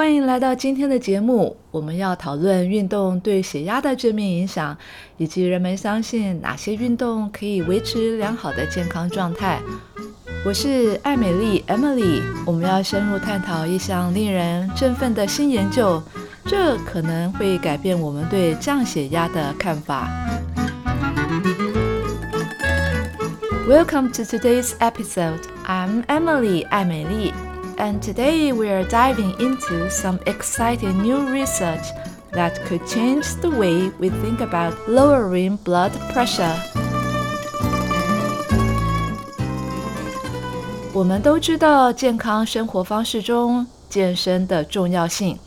[0.00, 1.54] 欢迎来到今天的节目。
[1.70, 4.74] 我们要讨论运动对血压的正面影响，
[5.18, 9.60] 以及人们相信哪些运动可以维持良好的健康状态。
[10.42, 16.02] 我是艾美丽 Emily，我们要深入探讨一项令人振奋的新研究，
[16.46, 20.08] 这可能会改变我们对降血压的看法。
[23.68, 25.40] Welcome to today's episode.
[25.66, 27.34] I'm Emily 艾美丽。
[27.79, 31.85] and today we are diving into some exciting new research
[32.31, 36.55] that could change the way we think about lowering blood pressure.
[40.93, 45.37] 我们都知道健康生活方式中健身的重要性。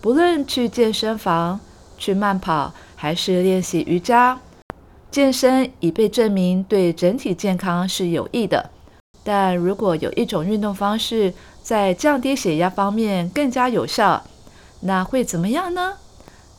[0.00, 1.58] 不论去健身房、
[1.98, 4.38] 去慢跑，还是练习瑜伽，
[5.10, 8.70] 健身已被证明对整体健康是有益的。
[9.24, 14.24] 但如果有一种运动方式 在降低血压方面更加有效，
[14.80, 15.94] 那会怎么样呢？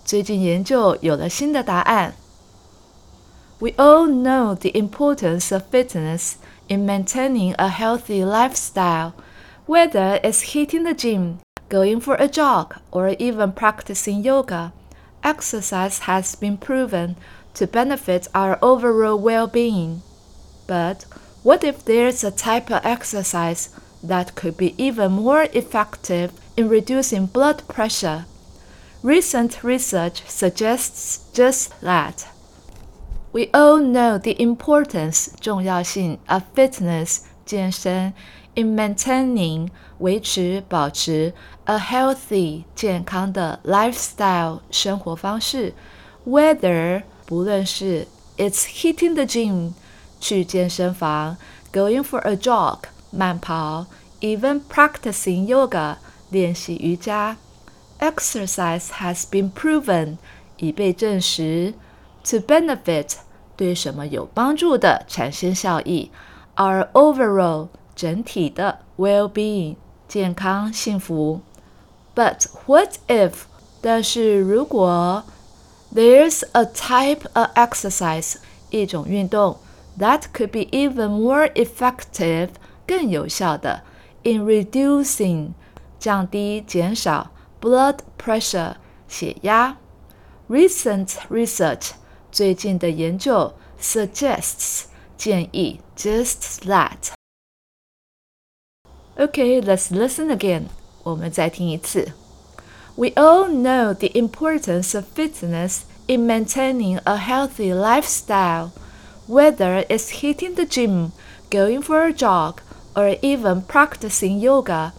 [0.04, 2.14] 最近研究有了新的答案。
[3.60, 6.34] We all know the importance of fitness
[6.68, 9.14] in maintaining a healthy lifestyle,
[9.66, 11.38] whether it's hitting the gym,
[11.70, 14.72] going for a jog, or even practicing yoga.
[15.24, 17.16] Exercise has been proven
[17.56, 20.02] to benefit our overall well being.
[20.68, 21.06] But
[21.44, 23.70] what if there's a type of exercise
[24.04, 28.26] that could be even more effective in reducing blood pressure?
[29.04, 32.28] Recent research suggests just that.
[33.32, 38.14] We all know the importance 重要性 of fitness 健身
[38.56, 41.34] in maintaining 维持保持
[41.66, 45.74] a healthy 健康的 lifestyle 生活方式，
[46.26, 49.74] whether 不论是 it's hitting the gym
[50.20, 51.38] 去健身房，
[51.72, 52.80] going for a jog
[53.12, 53.86] 慢跑，
[54.22, 55.96] even practicing yoga
[56.30, 57.38] 练习瑜伽。
[58.00, 60.18] Exercise has been proven
[60.58, 61.74] 已被证实
[62.24, 63.16] to benefit
[63.56, 66.12] 对什么有帮助的产生效益。
[66.56, 69.76] Our overall 整体的 well-being
[70.08, 71.42] 健康幸福。
[72.16, 73.32] But what if
[73.82, 75.24] 但是如果
[75.94, 78.36] there's a type of exercise
[78.70, 79.58] 一种运动
[80.00, 82.50] that could be even more effective
[82.92, 83.84] 更有效的
[84.24, 85.52] in reducing
[86.00, 88.76] 降低减少 blood pressure
[89.08, 89.78] 血压。
[90.50, 91.92] Recent research
[92.32, 94.86] 最近的研究 suggests
[95.18, 100.66] 建议 just that。Okay, let's listen again.
[101.04, 102.14] 我们再听一次。
[102.96, 108.72] We all know the importance of fitness in maintaining a healthy lifestyle
[109.28, 111.12] whether it's hitting the gym,
[111.50, 112.62] going for a jog,
[112.96, 114.94] or even practicing yoga.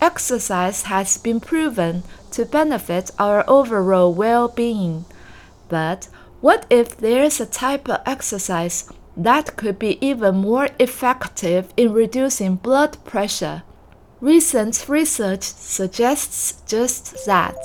[0.00, 5.04] Exercise has been proven to benefit our overall well being.
[5.68, 6.08] But
[6.40, 12.56] what if there's a type of exercise that could be even more effective in reducing
[12.56, 13.62] blood pressure?
[14.20, 17.56] Recent research suggests just that.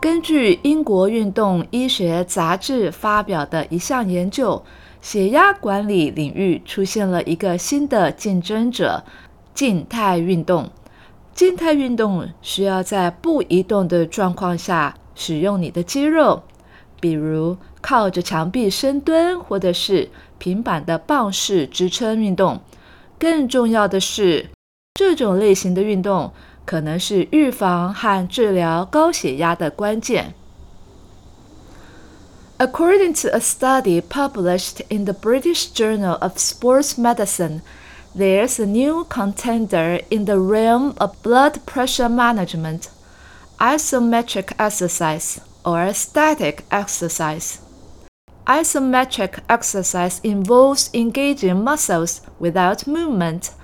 [0.00, 4.62] 根据英国运动医学杂志发表的一项研究，
[5.01, 9.03] 血压管理领域出现了一个新的竞争者——
[9.53, 10.69] 静态运动。
[11.33, 16.43] 静态运动需要在不移动的状况下使用你的肌肉，
[16.99, 22.61] 比如靠着墙壁深蹲，或者是平板的棒式支撑运动。
[23.17, 24.49] 更重要的是，
[24.93, 26.31] 这种类型的运动。
[26.63, 30.35] 可能是预防和治疗高血压的关键。
[32.61, 37.63] According to a study published in the British Journal of Sports Medicine,
[38.13, 42.91] there's a new contender in the realm of blood pressure management
[43.59, 47.63] isometric exercise or static exercise.
[48.45, 53.55] Isometric exercise involves engaging muscles without movement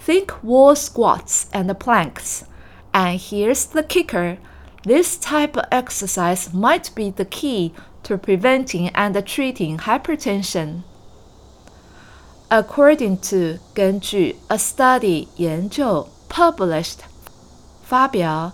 [0.00, 2.44] Think wall squats and planks.
[2.92, 4.38] And here's the kicker
[4.82, 10.83] this type of exercise might be the key to preventing and treating hypertension.
[12.49, 16.99] According to 根据 a study 研究 published
[17.83, 18.53] 发表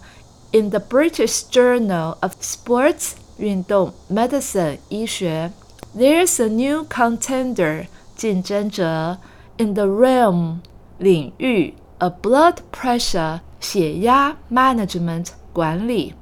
[0.51, 5.51] in the British Journal of Sports 运动 medicine 医学
[5.95, 9.17] there's a new contender 竞争者
[9.57, 10.59] in the realm
[10.97, 16.13] 领域，a blood pressure 血压 management 管理，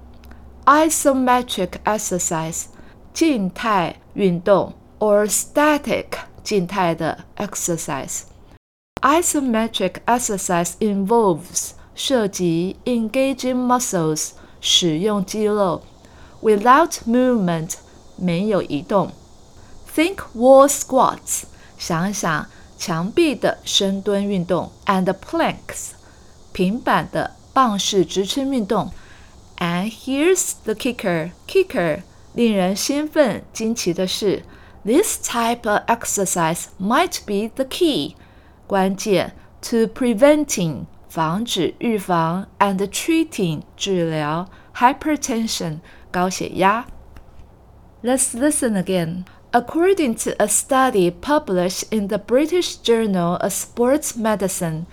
[0.65, 2.65] isometric exercise
[3.13, 6.05] 静态运动，or static
[6.43, 14.31] 静态的 exercise。Isometric exercise involves 涉及 engaging muscles
[14.61, 15.81] 使用肌肉，
[16.41, 17.75] without movement
[18.17, 19.11] 没有移动。
[19.95, 21.43] Think wall squats
[21.77, 22.47] 想想
[22.77, 25.91] 墙壁的深蹲运动，and planks
[26.51, 28.91] 平板的棒式支撑运动。
[29.57, 32.01] And here's the kicker kicker
[32.33, 34.43] 令人兴奋惊奇的是，
[34.85, 38.15] this type of exercise might be the key
[38.67, 39.31] 关键
[39.61, 45.79] to preventing 防止、预防 and treating 治疗 hypertension
[46.11, 46.85] 高血压。
[48.03, 49.25] Let's listen again.
[49.51, 54.85] According to a study published in the British Journal of Sports Medicine,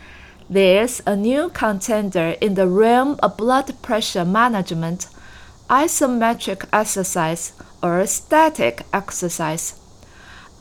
[0.51, 5.03] there's a new contender in the realm of blood pressure management
[5.71, 7.53] isometric exercise
[7.83, 9.75] or static exercise.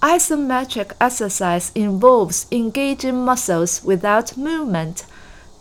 [0.01, 5.05] Isometric exercise involves engaging muscles without movement.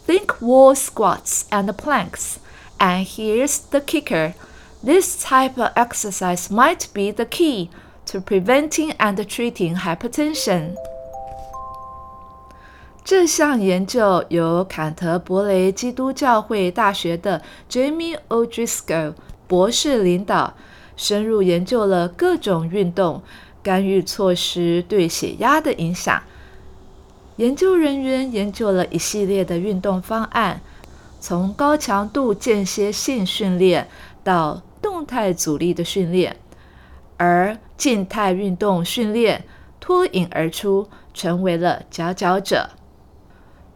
[0.04, 2.38] Think wall squats and planks.
[2.78, 4.34] And here's the kicker
[4.82, 7.70] this type of exercise might be the key
[8.04, 10.76] to preventing and treating hypertension.
[13.02, 19.14] 这项研究由坎特伯雷基督教会大学的 Jamie O'Driscoll
[19.49, 20.53] 博士领导，
[20.95, 23.23] 深入研究了各种运动
[23.63, 26.21] 干预措施对血压的影响。
[27.37, 30.61] 研究人员研究了一系列的运动方案，
[31.19, 33.87] 从高强度间歇性训练
[34.23, 36.37] 到动态阻力的训练，
[37.17, 39.45] 而静态运动训练
[39.79, 42.69] 脱颖而出，成为了佼佼者。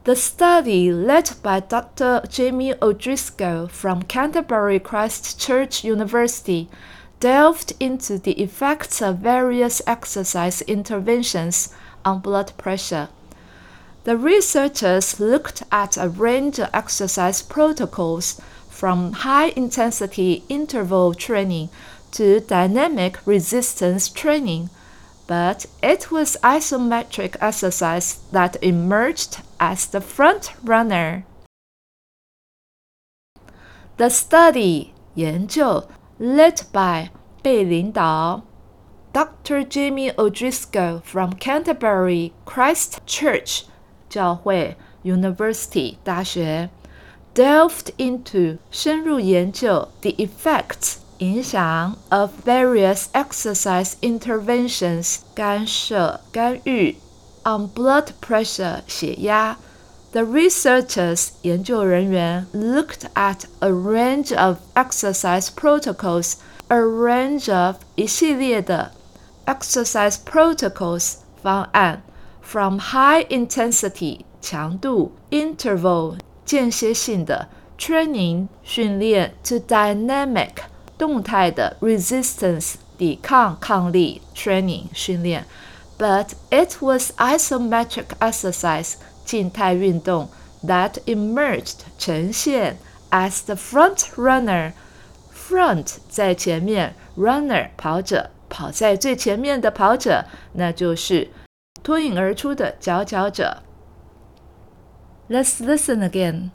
[0.06, 2.24] The study, led by Dr.
[2.28, 6.68] Jamie O'Driscoll from Canterbury Christ Church University,
[7.22, 11.74] delved into the effects of various exercise interventions
[12.04, 13.08] on blood pressure.
[14.04, 21.70] The researchers looked at a range of exercise protocols from high intensity interval training
[22.12, 24.70] to dynamic resistance training
[25.27, 31.25] but it was isometric exercise that emerged as the front runner.
[33.99, 35.85] The study 研究
[36.19, 37.11] led by
[37.43, 38.43] 被领导
[39.13, 39.65] Dr.
[39.65, 43.65] Jamie O'Driscoll from Canterbury Christ Church
[44.09, 46.71] 教会 University 大学
[47.35, 56.97] delved into 深入研究 the effects 影响 of various exercise interventions 干涉干预
[57.45, 59.57] on blood pressure 血压。
[60.13, 66.35] The researchers 研究人员 looked at a range of exercise protocols,
[66.69, 68.93] a range of 一系列的
[69.45, 72.03] exercise protocols 方案，
[72.41, 77.49] from high intensity 强度 interval 间歇性的
[77.79, 80.53] training 训练 to dynamic
[80.97, 85.45] 动态的 resistance 抵抗抗力 training 训练，
[85.99, 88.95] but it was isometric exercise
[89.25, 90.29] 静态运动
[90.65, 92.79] that emerged 呈现
[93.11, 101.31] as the front runner。front 在前面，runner 跑者，跑在最前面的跑者，那就是
[101.83, 103.63] 脱颖而出的佼佼者。
[105.31, 106.51] Let's listen again.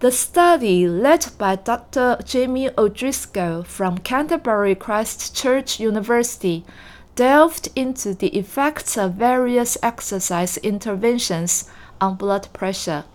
[0.00, 2.18] The study, led by Dr.
[2.24, 6.64] Jamie O'Driscoll from Canterbury Christ Church University,
[7.16, 11.68] delved into the effects of various exercise interventions
[12.00, 13.06] on blood pressure.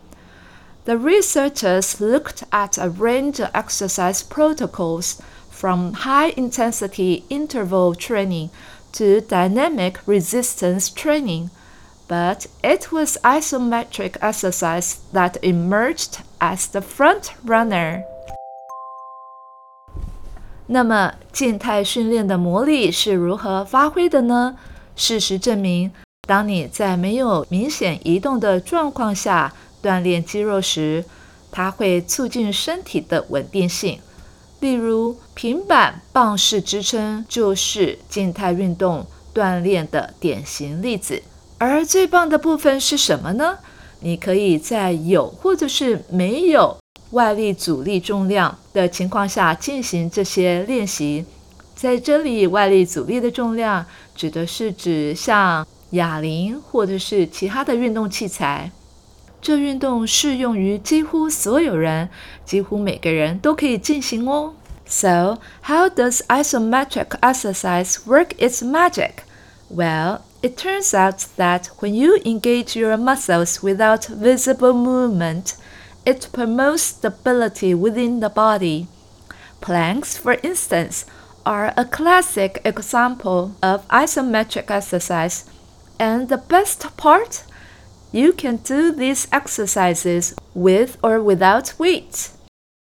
[0.84, 8.50] The researchers looked at a range of exercise protocols from high intensity interval training
[8.92, 11.50] to dynamic resistance training
[12.08, 18.04] but it was isometric exercise that emerged as the front runner.
[20.68, 24.56] 那么，静态训练的魔力是如何发挥的呢？
[24.96, 25.92] 事实证明，
[26.28, 31.04] 当你在没有明显移动的状况下锻炼肌肉时，
[31.52, 34.00] 它会促进身体的稳定性。
[34.62, 41.22] 例如，平板棒式支撑就是静态运动锻炼的典型例子。
[41.66, 43.58] 而最棒的部分是什么呢？
[44.02, 46.78] 你可以在有或者是没有
[47.12, 51.26] 外力阻力重量的情况下进行这些练习。
[51.74, 58.70] 在这里，外力阻力的重量指的是指像哑铃或者是其他的运动器材。
[59.42, 62.10] 这运动适用于几乎所有人，
[62.46, 64.54] 几乎每个人都可以进行哦。
[64.86, 69.24] So, how does isometric exercise work its magic?
[69.74, 75.56] Well, it turns out that when you engage your muscles without visible movement
[76.06, 78.88] it promotes stability within the body.
[79.62, 81.06] Planks, for instance,
[81.46, 85.50] are a classic example of isometric exercise.
[86.00, 87.46] And the best part?
[88.12, 92.38] You can do these exercises with or without weights,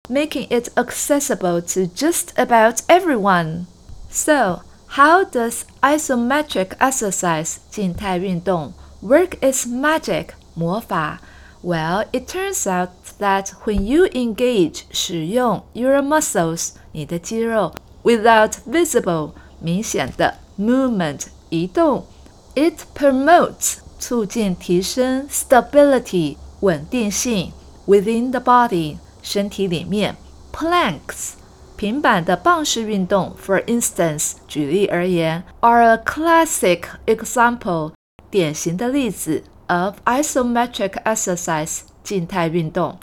[0.08, 3.66] making it accessible to just about everyone.
[4.08, 8.73] So, how does isometric exercise 静态运动
[9.03, 11.19] work its magic 魔法
[11.63, 12.89] well, it turns out
[13.19, 17.73] that when you engage 使用 your muscles 你的肌肉
[18.03, 22.05] without visible 明显的 movement 移动，
[22.53, 27.51] it promotes 促进提升 stability 稳定性
[27.87, 30.15] within the body 身体里面
[30.53, 31.31] planks
[31.79, 37.93] 平板的棒式运动，for instance 举例而言，are a classic example
[38.29, 39.43] 典型的例子。
[39.67, 42.99] of isometric exercise 静态运动。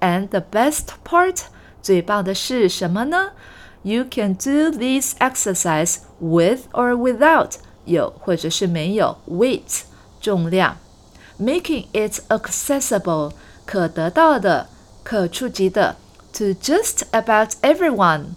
[0.00, 1.40] And the best part
[1.82, 3.30] 最棒的是什么呢？
[3.82, 9.82] You can do this exercise with or without 有或者是没有 weight
[10.20, 10.76] 重量，
[11.38, 13.32] making it accessible
[13.66, 14.68] 可得到的、
[15.02, 15.96] 可触及的
[16.33, 18.35] to just about everyone.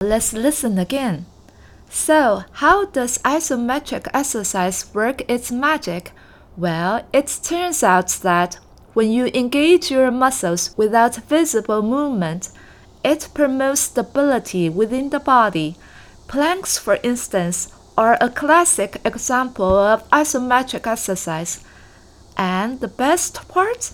[0.00, 1.26] Let's listen again.
[1.88, 6.12] So, how does isometric exercise work its magic
[6.56, 8.58] well, it turns out that
[8.92, 12.48] when you engage your muscles without visible movement,
[13.02, 15.76] it promotes stability within the body.
[16.28, 21.64] Planks, for instance, are a classic example of isometric exercise.
[22.36, 23.90] And the best part?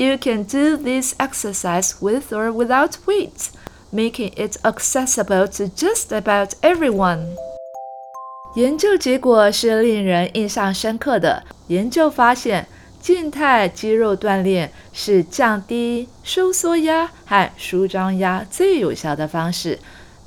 [0.00, 3.50] You can do this exercise with or without weights,
[3.92, 7.34] making it accessible to just about everyone.
[8.54, 11.42] 研究结果是令人印象深刻的。
[11.66, 12.66] 研究发现，
[12.98, 19.78] 静态肌肉锻炼是降低收缩压和舒张压最有效的方式。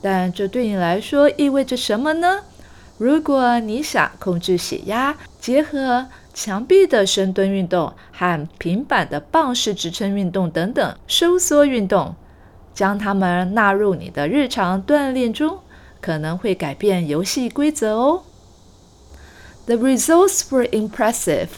[0.03, 2.41] 但这对你来说意味着什么呢？
[2.99, 12.14] 如果你想控制血压，结合墙壁的深蹲运动和平板的棒式支撑运动等等收缩运动，
[12.74, 15.60] 将它们纳入你的日常锻炼中。
[16.00, 18.22] 可能会改变游戏规则哦。
[19.66, 21.48] The results were impressive.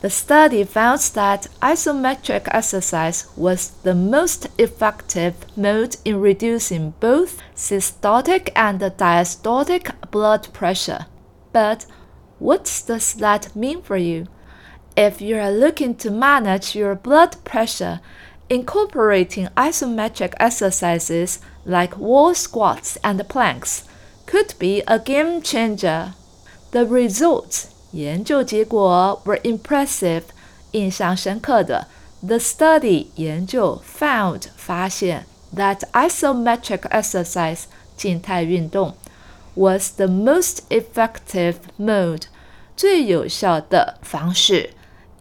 [0.00, 8.50] The study found that isometric exercise was the most effective mode in reducing both systolic
[8.54, 11.00] and diastolic blood pressure.
[11.52, 11.80] But
[12.44, 14.26] what does that mean for you?
[14.96, 18.00] If you are looking to manage your blood pressure,
[18.48, 23.84] incorporating isometric exercises like wall squats and planks
[24.26, 26.14] could be a game changer.
[26.72, 30.22] The results 研究结果 were impressive
[30.72, 31.88] 印象深刻的。
[32.26, 37.62] The study 研究 found 发现 that isometric exercise
[37.96, 38.94] 静态运动
[39.54, 42.24] was the most effective mode
[42.76, 44.70] 最有效的方式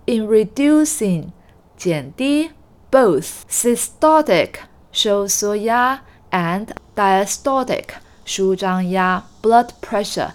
[0.06, 1.30] in reducing
[1.78, 2.52] 减低
[2.92, 4.56] both systolic
[4.92, 6.02] 收缩压
[6.32, 7.86] and diastolic
[8.26, 10.32] 舒张压 blood pressure.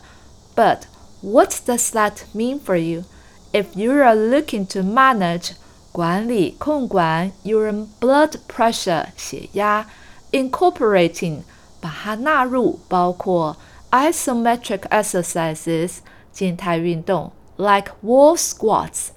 [0.54, 0.82] But
[1.20, 3.04] what does that mean for you?
[3.52, 5.52] If you are looking to manage
[5.92, 9.86] 管理控管 your blood pressure 血压，
[10.32, 11.42] incorporating
[11.80, 13.56] 把它纳入包括
[13.90, 15.98] isometric exercises
[16.32, 19.08] 静态运动 like wall squats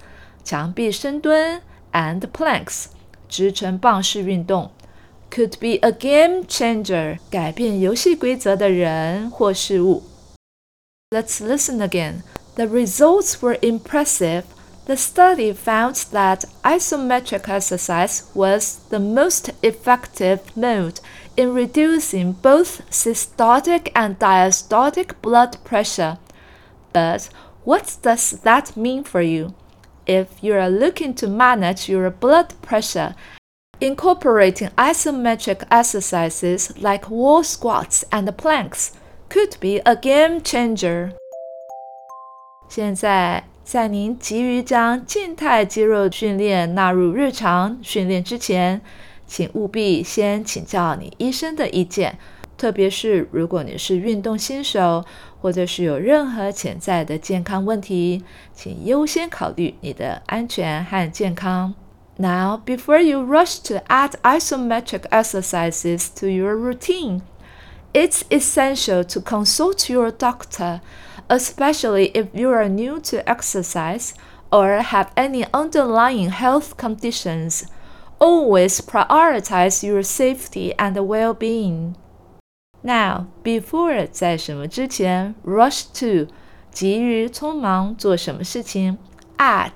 [0.44, 1.60] 墙壁深蹲
[1.92, 2.86] and planks
[3.28, 4.70] 支撑棒式运动
[5.30, 10.02] could be a game changer，改变游戏规则的人或事物。
[11.10, 12.22] Let's listen again.
[12.54, 14.44] The results were impressive.
[14.86, 21.00] The study found that isometric exercise was the most effective mode
[21.36, 26.16] in reducing both systolic and diastolic blood pressure.
[26.92, 27.28] But
[27.64, 29.54] what does that mean for you?
[30.06, 33.14] If you are looking to manage your blood pressure
[33.80, 38.90] Incorporating isometric exercises like wall squats and planks
[39.28, 41.12] could be a game changer.
[42.68, 48.80] 现在，在您急于将静态肌肉训练纳入日常训练之前，
[49.28, 52.18] 请务必先请教你医生的意见。
[52.62, 55.04] 特别是如果你是运动新手，
[55.40, 61.74] 或者是有任何潜在的健康问题，请优先考虑你的安全和健康。
[62.16, 67.20] Now, before you rush to add isometric exercises to your routine,
[67.92, 70.80] it's essential to consult your doctor,
[71.28, 74.14] especially if you are new to exercise
[74.50, 77.66] or have any underlying health conditions,
[78.20, 81.94] Always prioritize your safety and well-being.
[82.82, 86.32] Now, before 在什么之前，rush to
[86.70, 88.96] 急于匆忙做什么事情，
[89.36, 89.72] add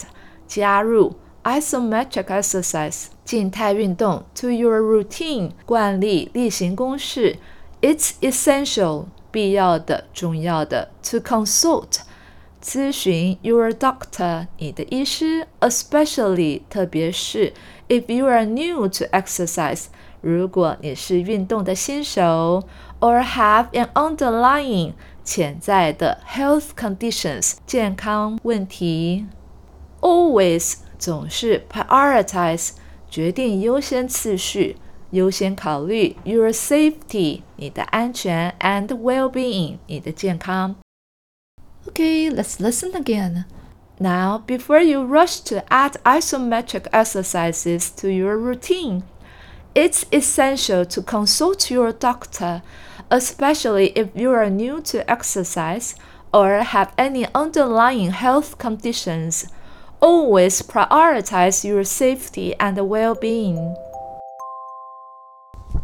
[0.47, 7.37] 加入 isometric exercise 静态运动 to your routine 惯例例行公事，
[7.81, 12.03] it's essential 必要的重要的 to consult
[12.63, 17.53] 咨询 your doctor 你的医师，especially 特别是
[17.89, 19.87] if you are new to exercise
[20.21, 22.63] 如果你是运动的新手
[23.01, 24.93] ，or have an underlying
[25.25, 29.27] 潜在的 health conditions 健康问题，
[30.01, 32.71] always 总是 prioritize
[33.09, 34.77] 决定优先次序，
[35.11, 40.77] 优先考虑 your safety 你的安全 and well-being 你的健康。
[41.87, 43.45] Okay, let's listen again.
[43.99, 49.03] Now, before you rush to add isometric exercises to your routine,
[49.75, 52.63] it's essential to consult your doctor,
[53.09, 55.95] especially if you are new to exercise
[56.31, 59.45] or have any underlying health conditions.
[60.01, 63.75] Always prioritize your safety and well-being.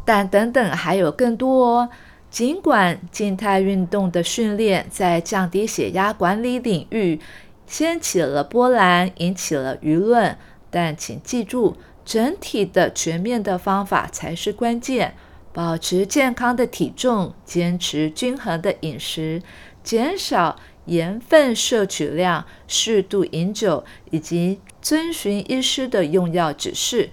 [0.05, 1.89] 但等等，还有更多哦。
[2.31, 7.21] 尽管静态运动的训练在降低血压管理领域
[7.67, 10.37] 掀起了波澜，引起了舆论，
[10.71, 11.77] 但请记住。
[12.06, 15.16] 整体的全面的方法才是关键。
[15.52, 19.44] 保持健康的体重，坚持均衡的饮食，
[19.84, 20.56] 减少
[20.86, 27.12] 盐分摄取量，适度饮酒，以及遵循医师的用药指示，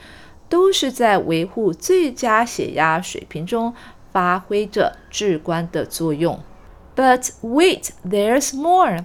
[0.49, 3.75] 都是在维护最佳血压水平中
[4.11, 6.41] 发挥着至关的作用。
[6.97, 9.05] But wait, there's more.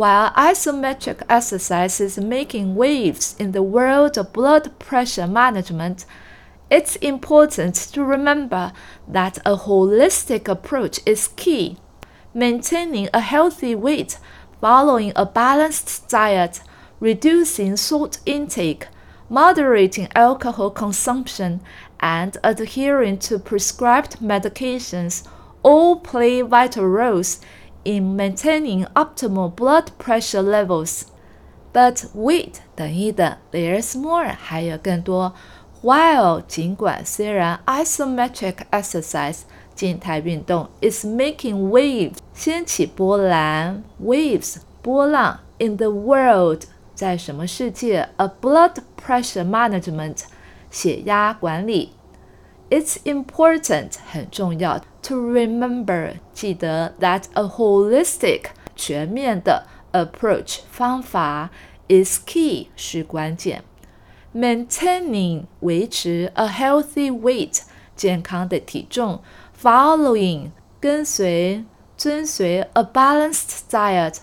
[0.00, 6.06] While isometric exercise is making waves in the world of blood pressure management,
[6.70, 8.72] it's important to remember
[9.06, 11.76] that a holistic approach is key.
[12.32, 14.18] Maintaining a healthy weight,
[14.58, 16.62] following a balanced diet,
[16.98, 18.86] reducing salt intake,
[19.28, 21.60] moderating alcohol consumption,
[22.00, 25.28] and adhering to prescribed medications
[25.62, 27.38] all play vital roles
[27.83, 31.03] in maintaining optimal blood pressure levels.
[31.73, 35.33] But wait，等一等，there's more，还有更多。
[35.83, 39.41] While 尽管虽然 isometric exercise
[39.75, 46.63] 静态运动 is making waves 掀起波澜，waves 波浪 in the world
[46.95, 48.09] 在什么世界？
[48.17, 50.23] A blood pressure management
[50.71, 51.91] 血压管理。
[52.69, 54.81] It's important 很重要。
[55.03, 61.51] to remember 记得 that a holistic 全面的 approach 方法
[61.87, 63.63] is key 是关键。
[64.33, 67.61] Maintaining 维持 a healthy weight
[67.95, 69.21] 健康的体重，
[69.61, 71.63] following 跟随
[71.95, 74.17] 遵随 a balanced diet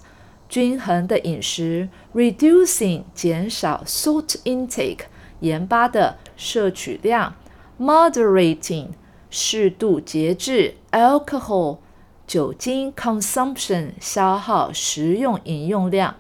[0.48, 5.04] 均衡的饮食，reducing 减少 salt intake
[5.40, 7.34] 盐巴的摄取量
[7.78, 8.88] ，moderating
[9.30, 11.78] 适度节制，alcohol
[12.26, 16.16] 酒精 consumption 消耗食用饮用量，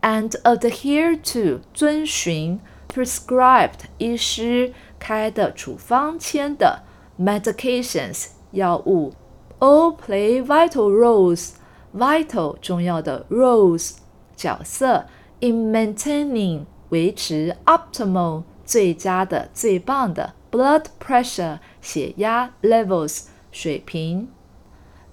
[0.00, 6.82] and adhere to 遵循 prescribed 医师开的处方签的
[7.18, 9.12] medications 药物，
[9.58, 11.52] all play vital roles
[11.96, 13.96] vital 重要的 roles
[14.34, 15.06] 角色
[15.40, 24.28] in maintaining 维持 optimal 最佳的最棒的 blood pressure 血压 levels 水平。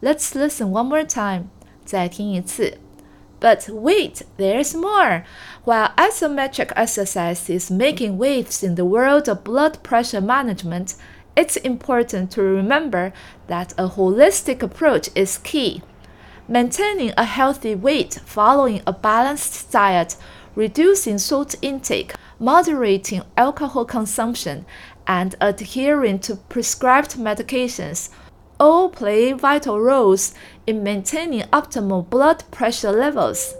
[0.01, 1.45] Let's listen one more time，
[1.85, 2.77] 再听一次。
[3.39, 5.23] But wait, there's more.
[5.63, 10.95] While isometric exercise is making waves in the world of blood pressure management,
[11.35, 13.13] it's important to remember
[13.47, 15.81] that a holistic approach is key.
[16.47, 20.17] Maintaining a healthy weight following a balanced diet,
[20.55, 24.65] reducing salt intake, moderating alcohol consumption,
[25.05, 28.07] and adhering to prescribed medications
[28.57, 30.31] all play vital roles
[30.65, 33.51] in maintaining optimal blood pressure levels.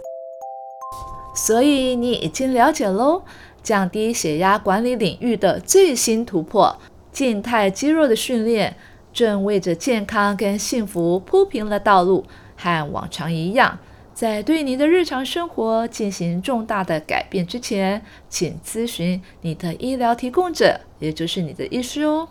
[1.34, 3.22] 所以你已经了解喽，
[3.62, 6.76] 降低血压管理领域的最新突破——
[7.12, 8.76] 静态肌肉的训练，
[9.12, 12.24] 正为着健康跟幸福铺平了道路。
[12.56, 13.78] 和往常一样，
[14.14, 22.28] 在对你的日常生活进行重大的改变之前，请咨询你的医疗提供者，也就是你的医师哦。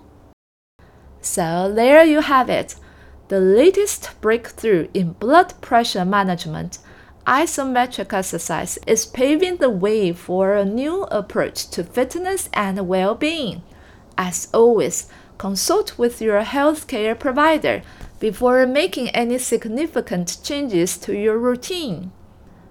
[1.22, 2.76] So there you have it,
[3.28, 6.74] the latest breakthrough in blood pressure management.
[7.26, 13.62] Isometric exercise is paving the way for a new approach to fitness and well-being.
[14.16, 17.82] As always, consult with your healthcare provider
[18.24, 22.12] before making any significant changes to your routine.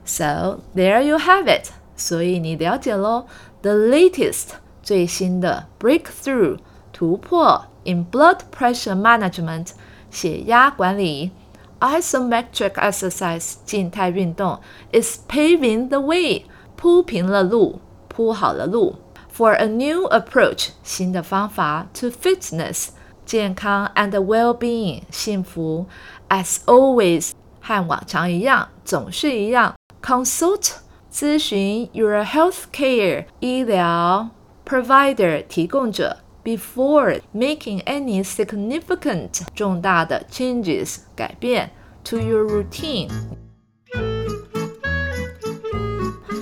[0.05, 1.71] So there you have it.
[1.97, 3.27] 所以你了解喽，
[3.63, 4.51] the latest
[4.83, 6.59] 最新的 breakthrough
[6.93, 9.71] 突破 in blood pressure management
[10.11, 11.33] 血压管理
[11.81, 14.61] isometric exercise 静态运动
[14.93, 16.45] is paving the way
[16.77, 18.97] 铺平了路，铺好了路
[19.37, 22.89] for a new approach 新的方法 to fitness
[23.26, 25.88] 健康 and well-being 幸福
[26.30, 27.32] as always
[27.62, 30.72] 和往常一样，总是一样 consult
[31.12, 34.30] 咨询 your healthcare 医疗
[34.66, 41.72] provider 提供者 before making any significant 重大的 changes 改变
[42.04, 43.10] to your routine。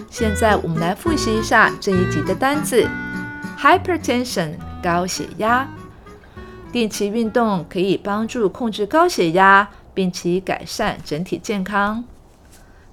[0.10, 2.88] 现在我们来复习一下这一集的单字
[3.60, 5.68] ：hypertension 高血压。
[6.73, 12.05] 定期运动可以帮助控制高血压，并且改善整体健康。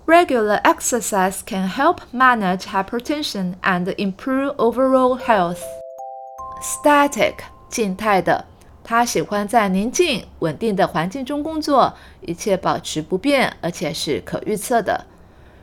[0.05, 5.59] Regular exercise can help manage hypertension and improve overall health.
[6.62, 7.36] Static
[7.69, 8.45] 静态的，
[8.83, 15.05] 他喜欢在宁静、稳定的环境中工作，一切保持不变，而且是可预测的。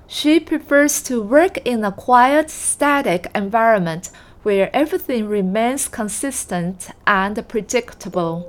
[0.08, 4.06] She prefers to work in a quiet, static environment
[4.44, 8.44] where everything remains consistent and predictable.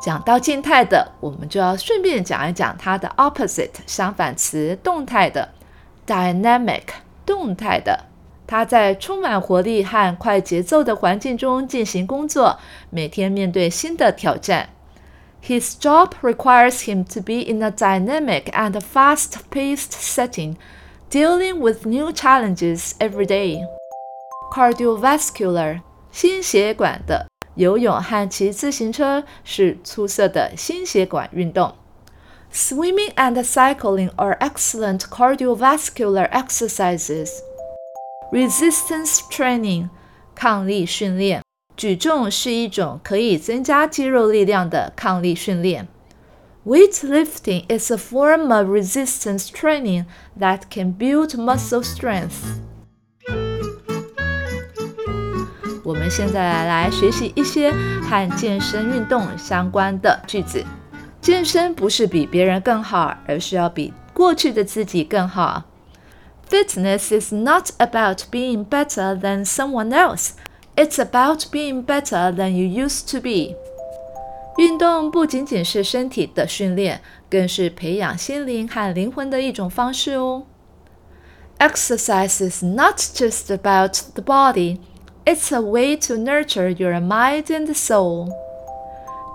[0.00, 5.48] 讲到静态的，我们就要顺便讲一讲它的 opposite 相反词，动态的
[6.06, 6.84] dynamic
[7.26, 8.04] 动态的。
[8.46, 12.58] 他在充满活力和快节奏的环境中进行工作，
[12.88, 14.70] 每天面对新的挑战。
[15.44, 20.56] His job requires him to be in a dynamic and fast-paced setting,
[21.10, 23.60] dealing with new challenges every day.
[24.52, 25.80] Cardiovascular
[26.10, 27.26] 心血管的。
[27.58, 31.74] 游泳和骑自行车是出色的心血管运动。
[32.52, 37.30] Swimming and cycling are excellent cardiovascular exercises.
[38.30, 39.88] Resistance training
[40.36, 41.42] 抗力训练，
[41.76, 45.88] 举重是一种可以增加肌肉力量的抗力训练。
[46.64, 50.04] Weightlifting is a form of resistance training
[50.38, 52.60] that can build muscle strength.
[55.83, 57.69] 我们现在来学习一些
[58.01, 60.63] 和健身运动相关的句子。
[61.19, 65.63] 健身不是比别人更好，而是要比过去的自己更好。
[66.49, 70.31] Fitness is not about being better than someone else.
[70.75, 73.55] It's about being better than you used to be.
[74.57, 80.43] 运动不仅仅是身体的训练，更是培养心灵和灵魂的一种方式哦。
[81.59, 84.77] Exercise is not just about the body.
[85.24, 88.28] It's a way to nurture your mind and soul.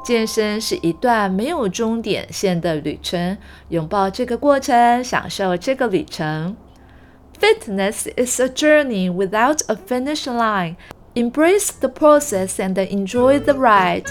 [0.05, 3.37] 健身是一段没有终点线的旅程，
[3.69, 6.55] 拥抱这个过程，享受这个旅程。
[7.39, 10.75] Fitness is a journey without a finish line.
[11.13, 14.05] Embrace the process and enjoy the ride.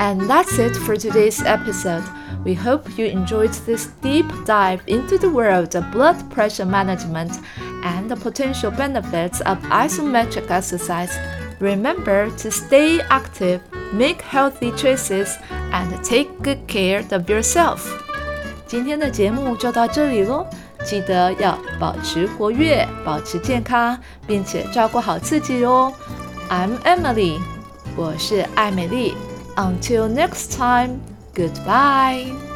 [0.00, 2.04] And that's it for today's episode.
[2.44, 7.32] We hope you enjoyed this deep dive into the world of blood pressure management
[7.82, 11.10] and the potential benefits of isometric exercise,
[11.60, 13.60] remember to stay active,
[13.92, 15.36] make healthy choices,
[15.72, 17.80] and take good care of yourself.
[18.66, 20.46] 今天的节目就到这里喽，
[20.84, 25.92] 记得要保持活跃，保持健康，并且照顾好自己哦。
[26.50, 27.38] I'm Emily，
[27.96, 29.14] 我是艾美丽。
[29.56, 31.00] Until next time,
[31.34, 32.51] goodbye.